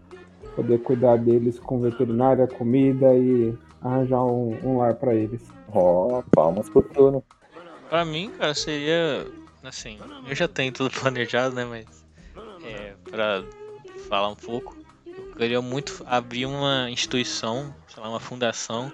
[0.57, 5.58] Poder cuidar deles com veterinária, comida e arranjar um, um lar para eles.
[5.73, 7.25] Ó, palmas pro Bruno.
[7.89, 9.27] Pra mim, cara, seria.
[9.63, 11.65] Assim, eu já tenho tudo planejado, né?
[11.65, 11.87] Mas.
[12.65, 13.45] É, pra
[14.09, 14.77] falar um pouco,
[15.07, 18.93] eu queria muito abrir uma instituição, sei lá, uma fundação,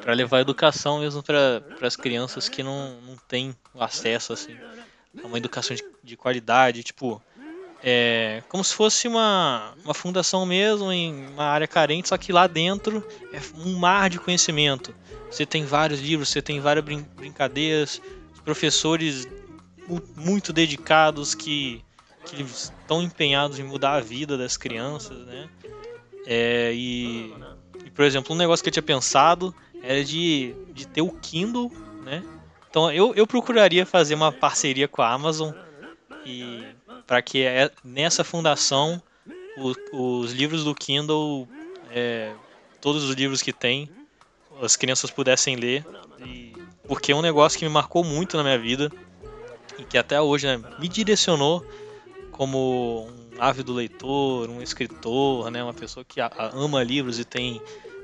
[0.00, 4.56] pra levar educação mesmo para as crianças que não, não têm acesso, assim,
[5.22, 7.22] a uma educação de, de qualidade, tipo.
[7.86, 12.46] É, como se fosse uma, uma fundação mesmo em uma área carente, só que lá
[12.46, 14.94] dentro é um mar de conhecimento.
[15.30, 18.00] Você tem vários livros, você tem várias brin- brincadeiras,
[18.42, 19.28] professores
[19.86, 21.84] mu- muito dedicados que,
[22.24, 25.50] que estão empenhados em mudar a vida das crianças, né?
[26.26, 27.34] É, e,
[27.84, 31.70] e, por exemplo, um negócio que eu tinha pensado era de, de ter o Kindle,
[32.02, 32.22] né?
[32.70, 35.52] Então eu, eu procuraria fazer uma parceria com a Amazon
[36.24, 36.64] e
[37.06, 39.00] para que é- nessa fundação
[39.56, 39.74] o-
[40.20, 41.48] os livros do Kindle,
[41.90, 42.34] é,
[42.80, 43.88] todos os livros que tem,
[44.62, 45.84] as crianças pudessem ler.
[46.24, 46.52] E
[46.86, 48.90] porque é um negócio que me marcou muito na minha vida
[49.78, 51.64] e que até hoje né, me direcionou
[52.30, 57.24] como um ávido leitor, um escritor, né, uma pessoa que a- a- ama livros e
[57.24, 57.60] tem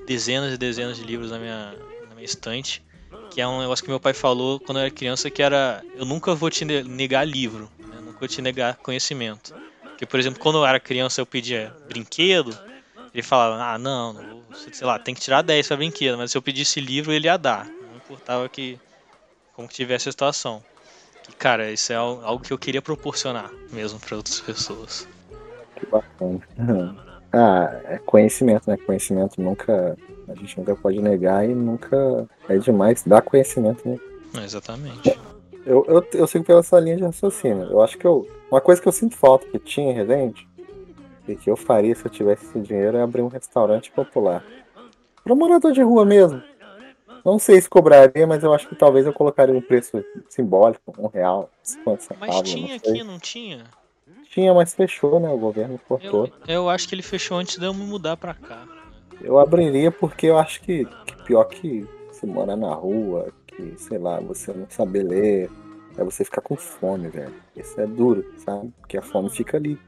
[0.06, 1.76] dezenas e dezenas de livros na minha,
[2.08, 2.82] na minha estante,
[3.30, 6.04] que é um negócio que meu pai falou quando eu era criança que era eu
[6.04, 7.70] nunca vou te ne- negar livro,
[8.20, 9.52] vou te negar conhecimento.
[9.82, 12.56] Porque, por exemplo, quando eu era criança eu pedia brinquedo,
[13.12, 16.30] ele falava, ah, não, não vou- sei lá, tem que tirar 10 pra brinquedo, mas
[16.30, 18.78] se eu pedisse livro ele ia dar, não importava que
[19.56, 20.62] como que tivesse a situação.
[21.28, 25.06] E, cara, isso é al- algo que eu queria proporcionar mesmo para outras pessoas.
[25.76, 26.40] Que bacana.
[27.32, 28.76] Ah, é conhecimento, né?
[28.76, 29.96] Conhecimento nunca.
[30.28, 33.96] A gente nunca pode negar e nunca é demais dar conhecimento, né?
[34.42, 35.16] Exatamente.
[35.64, 37.64] Eu, eu, eu sigo pela sua linha de raciocínio.
[37.64, 38.26] Eu acho que eu.
[38.50, 40.48] Uma coisa que eu sinto falta que tinha em Resende,
[41.28, 44.44] e que eu faria se eu tivesse esse dinheiro, é abrir um restaurante popular.
[45.22, 46.42] Para morador de rua mesmo.
[47.24, 51.06] Não sei se cobraria, mas eu acho que talvez eu colocaria um preço simbólico, um
[51.06, 52.36] real, 50 centavos.
[52.36, 53.64] Mas tinha não aqui, não tinha?
[54.30, 55.28] Tinha, mas fechou, né?
[55.28, 56.26] O governo cortou.
[56.48, 58.66] Eu, eu acho que ele fechou antes de eu me mudar pra cá.
[59.20, 63.28] Eu abriria porque eu acho que, que pior que você morar na rua,
[63.78, 65.50] sei lá, você não saber ler,
[65.96, 67.34] é você ficar com fome, velho.
[67.56, 68.72] Isso é duro, sabe?
[68.80, 69.78] Porque a fome fica ali,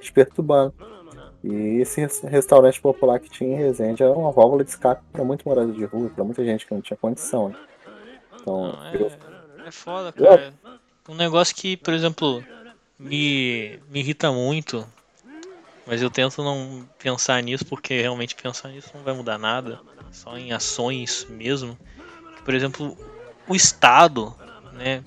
[0.00, 0.74] te perturbando.
[1.42, 5.24] E esse res- restaurante popular que tinha em Resende era uma válvula de escape para
[5.24, 7.50] muito morador de rua, para muita gente que não tinha condição.
[7.50, 7.56] Né?
[8.40, 9.12] Então, Não, eu,
[9.64, 10.54] é, é foda, cara.
[11.08, 12.42] Um negócio que, por exemplo,
[12.98, 14.86] me, me irrita muito
[15.86, 19.78] Mas eu tento não pensar nisso porque realmente pensar nisso não vai mudar nada.
[20.10, 21.76] Só em ações mesmo.
[22.44, 22.96] Por exemplo,
[23.48, 24.34] o Estado,
[24.72, 25.02] né?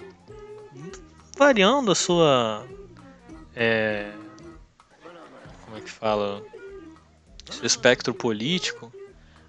[1.38, 2.66] Variando a sua.
[3.56, 4.12] É,
[5.64, 6.44] como é que fala?
[7.50, 8.92] Seu espectro político.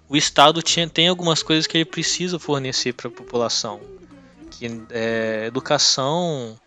[0.07, 3.81] O Estado tinha, tem algumas coisas que ele precisa fornecer para a população.
[4.51, 6.59] Que é educação,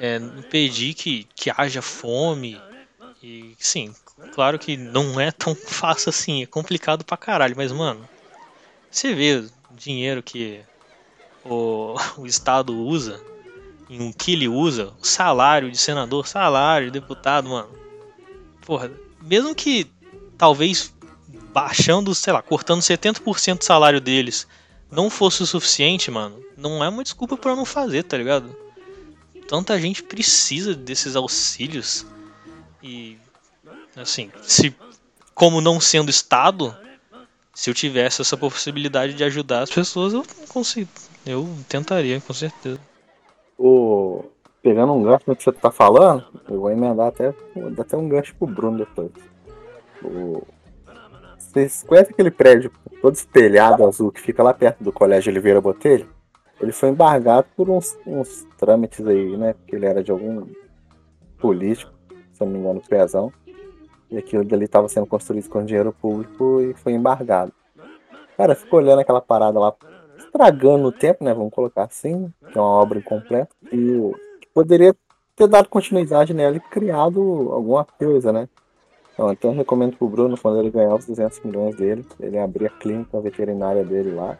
[0.00, 2.60] é, impedir que, que haja fome.
[3.22, 3.94] E sim,
[4.34, 8.08] claro que não é tão fácil assim, é complicado pra caralho, mas mano,
[8.90, 10.60] você vê dinheiro que
[11.44, 13.20] o, o Estado usa,
[13.88, 17.70] em o que ele usa, o salário de senador, salário de deputado, mano.
[18.64, 18.90] Porra,
[19.22, 19.90] mesmo que
[20.36, 20.92] talvez
[21.52, 24.46] baixando, sei lá, cortando 70% do salário deles
[24.90, 28.54] não fosse o suficiente, mano, não é uma desculpa pra não fazer, tá ligado?
[29.46, 32.06] Tanta gente precisa desses auxílios
[32.82, 33.18] e
[33.96, 34.74] assim, se
[35.34, 36.76] como não sendo Estado,
[37.58, 40.88] se eu tivesse essa possibilidade de ajudar as pessoas, eu consigo,
[41.26, 42.78] eu tentaria, com certeza.
[43.58, 44.26] O...
[44.62, 48.08] Pegando um gancho no que você tá falando, eu vou emendar até, vou até um
[48.08, 49.10] gancho pro Bruno depois.
[50.04, 50.46] O...
[51.36, 52.70] Vocês conhecem aquele prédio
[53.02, 56.08] todo espelhado azul que fica lá perto do Colégio Oliveira Botelho?
[56.60, 59.54] Ele foi embargado por uns, uns trâmites aí, né?
[59.54, 60.46] Porque ele era de algum
[61.40, 61.92] político,
[62.32, 63.32] se não me engano, pezão.
[64.10, 67.52] E aquilo dali estava sendo construído com dinheiro público e foi embargado.
[68.36, 69.74] Cara, ficou olhando aquela parada lá,
[70.16, 71.34] estragando o tempo, né?
[71.34, 73.50] Vamos colocar assim, que é uma obra incompleta.
[73.72, 74.12] E
[74.54, 74.94] poderia
[75.36, 77.20] ter dado continuidade nela e criado
[77.52, 78.48] alguma coisa, né?
[79.12, 82.66] Então, então eu recomendo pro Bruno, quando ele ganhar os 200 milhões dele, ele abrir
[82.66, 84.38] a clínica veterinária dele lá.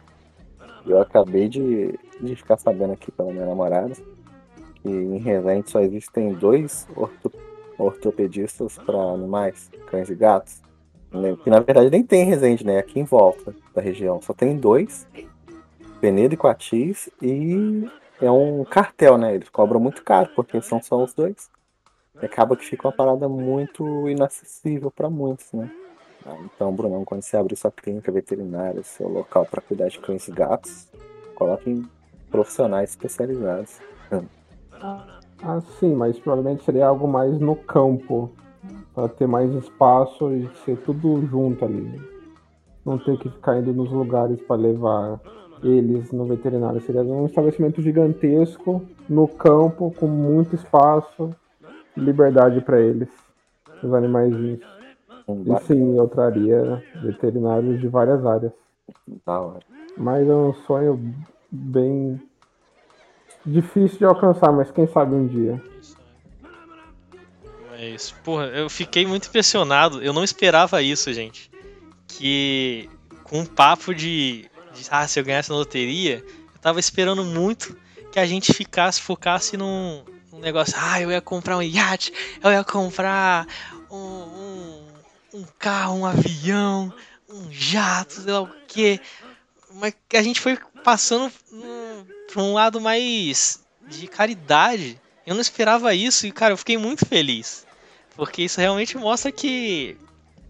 [0.85, 3.93] Eu acabei de, de ficar sabendo aqui pela minha namorada
[4.81, 7.31] que em Resende só existem dois orto,
[7.79, 10.61] ortopedistas para animais, cães e gatos.
[11.11, 12.77] Né, Que na verdade nem tem em Resende, né?
[12.77, 14.21] Aqui em volta da região.
[14.21, 15.07] Só tem dois.
[15.99, 17.09] Penedo e Coatis.
[17.21, 17.89] E
[18.21, 19.33] é um cartel, né?
[19.33, 21.49] Eles cobram muito caro, porque são só os dois.
[22.21, 25.71] E acaba que fica uma parada muito inacessível para muitos, né?
[26.25, 30.27] Ah, Então, Brunão, quando você abrir sua clínica veterinária, seu local para cuidar de cães
[30.27, 30.87] e gatos,
[31.33, 31.89] coloque em
[32.29, 33.79] profissionais especializados.
[34.73, 35.18] Ah,
[35.79, 38.31] sim, mas provavelmente seria algo mais no campo,
[38.93, 42.01] para ter mais espaço e ser tudo junto ali.
[42.85, 45.19] Não ter que ficar indo nos lugares para levar
[45.63, 46.81] eles no veterinário.
[46.81, 51.33] Seria um estabelecimento gigantesco, no campo, com muito espaço,
[51.95, 53.09] liberdade para eles,
[53.83, 54.61] os animaizinhos.
[55.27, 58.51] E sim, eu traria veterinários de várias áreas.
[59.25, 59.59] Da hora.
[59.95, 60.99] Mas é um sonho
[61.51, 62.19] bem
[63.45, 65.61] difícil de alcançar, mas quem sabe um dia.
[67.71, 70.01] Mas, porra, eu fiquei muito impressionado.
[70.01, 71.49] Eu não esperava isso, gente.
[72.07, 72.89] Que
[73.23, 77.77] com um papo de, de, ah, se eu ganhasse na loteria, eu tava esperando muito
[78.11, 80.73] que a gente ficasse, focasse num, num negócio.
[80.77, 82.11] Ah, eu ia comprar um iate,
[82.43, 83.47] eu ia comprar
[83.89, 84.87] um, um,
[85.35, 86.91] um carro, um avião,
[87.29, 88.99] um jato, sei lá o quê.
[89.75, 91.88] Mas que a gente foi passando num-
[92.31, 94.99] pra um lado mais de caridade.
[95.25, 97.65] Eu não esperava isso e, cara, eu fiquei muito feliz.
[98.15, 99.97] Porque isso realmente mostra que,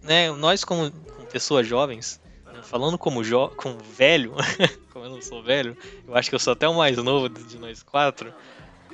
[0.01, 3.51] né, nós como, como pessoas jovens, né, falando como, jo
[3.95, 4.33] velho,
[4.91, 7.57] como eu não sou velho, eu acho que eu sou até o mais novo de
[7.57, 8.33] nós quatro,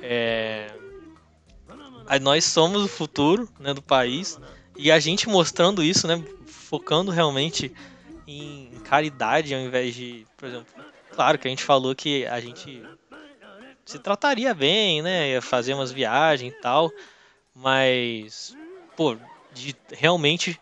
[0.02, 0.72] é,
[2.06, 4.40] aí nós somos o futuro né, do país
[4.76, 7.72] e a gente mostrando isso, né, focando realmente
[8.28, 10.68] em caridade ao invés de, por exemplo,
[11.16, 12.84] claro que a gente falou que a gente
[13.86, 16.92] se trataria bem, né, ia fazer umas viagens e tal,
[17.56, 18.56] mas
[18.98, 19.16] pô,
[19.54, 20.60] de realmente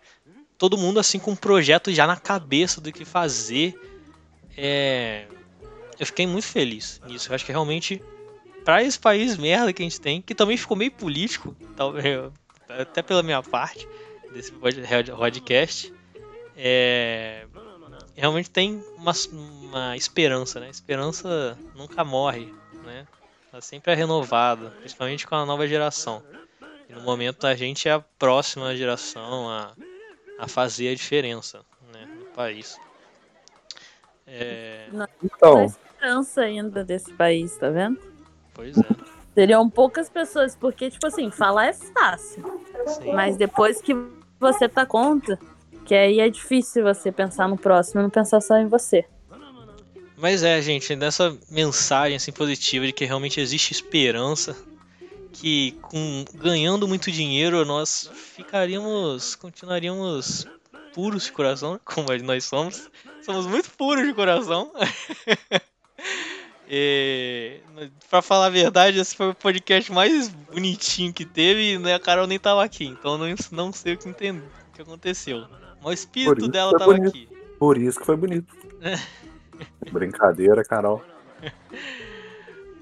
[0.58, 3.74] todo mundo assim com um projeto já na cabeça do que fazer.
[4.56, 5.26] É,
[6.00, 7.32] eu fiquei muito feliz nisso.
[7.32, 8.02] Eu acho que realmente
[8.64, 12.32] para esse país merda que a gente tem, que também ficou meio político, talvez
[12.70, 13.88] até pela minha parte
[14.32, 15.94] desse pod- podcast,
[16.56, 17.46] é,
[18.16, 20.70] realmente tem uma, uma esperança, né?
[20.70, 23.08] Esperança nunca morre, né?
[23.52, 26.24] Ela sempre é renovada, principalmente com a nova geração.
[26.90, 29.74] E no momento a gente é a próxima geração a,
[30.40, 31.62] a fazer a diferença
[31.92, 32.80] né, no país.
[34.26, 34.88] É,
[35.24, 38.00] Então, Esperança ainda desse país, tá vendo?
[38.54, 38.82] pois é.
[39.34, 42.62] Seriam poucas pessoas, porque, tipo assim, falar é fácil.
[42.86, 43.14] Sim.
[43.14, 43.96] Mas depois que
[44.40, 45.40] você tá conta,
[45.86, 49.06] que aí é difícil você pensar no próximo e não pensar só em você.
[50.18, 54.56] Mas é, gente, nessa mensagem assim positiva de que realmente existe esperança
[55.34, 60.48] que com ganhando muito dinheiro nós ficaríamos, continuaríamos
[60.94, 62.90] puros de coração, como nós somos.
[63.24, 64.72] Somos muito puros de coração.
[66.76, 67.60] E,
[68.10, 72.00] pra falar a verdade, esse foi o podcast mais bonitinho que teve e né, a
[72.00, 75.46] Carol nem tava aqui, então não, não sei o que, entendo, o que aconteceu.
[75.84, 77.10] O espírito dela foi tava bonito.
[77.10, 77.28] aqui.
[77.60, 78.56] Por isso que foi bonito.
[79.92, 81.04] Brincadeira, Carol.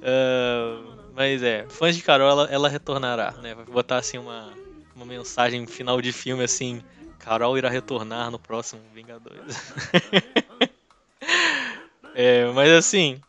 [0.04, 0.82] Ah,
[1.14, 3.54] mas é, fãs de Carol, ela, ela retornará, né?
[3.54, 4.52] Vai botar assim uma,
[4.96, 6.82] uma mensagem final de filme assim:
[7.20, 9.56] Carol irá retornar no próximo Vingadores.
[12.14, 13.22] É, mas assim,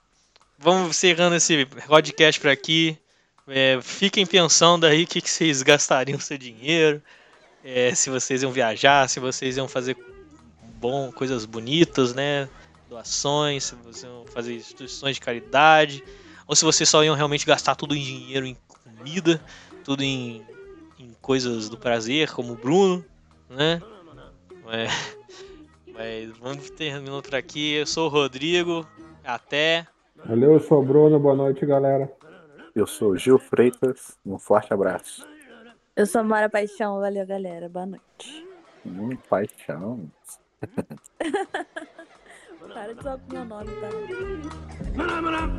[0.59, 2.99] vamos encerrando esse podcast por aqui.
[3.47, 7.01] É, fiquem pensando aí o que, que vocês gastariam seu dinheiro.
[7.65, 9.97] É, se vocês iam viajar, se vocês iam fazer
[10.81, 12.49] bom, coisas bonitas, né?
[12.89, 16.03] Doações, se vocês iam fazer instituições de caridade.
[16.47, 19.41] Ou se vocês só iam realmente gastar tudo em dinheiro, em comida,
[19.85, 20.43] tudo em,
[20.99, 23.05] em coisas do prazer, como o Bruno,
[23.49, 23.81] né?
[24.69, 24.87] É,
[25.93, 27.75] mas vamos terminando por aqui.
[27.75, 28.87] Eu sou o Rodrigo.
[29.25, 29.87] Até.
[30.25, 31.19] Valeu, eu sou o Bruno.
[31.19, 32.11] Boa noite, galera.
[32.75, 34.19] Eu sou o Gil Freitas.
[34.25, 35.32] Um forte abraço.
[35.95, 38.47] Eu sou Mara Paixão, valeu galera, boa noite.
[38.87, 40.11] Hum, paixão.
[42.73, 43.91] Para de com meu nome, tá?
[44.97, 45.51] Phenomena.